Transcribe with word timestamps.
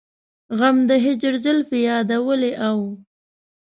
غم 0.57 0.77
د 0.89 0.91
هجر 1.05 1.33
زلفې 1.43 1.79
يادولې 1.89 2.51
او 2.67 2.77